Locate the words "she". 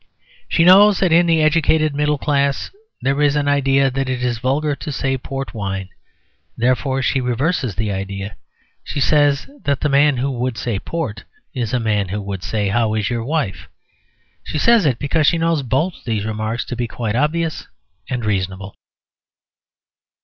0.49-0.63, 7.03-7.21, 8.83-8.99, 14.43-14.57, 15.27-15.37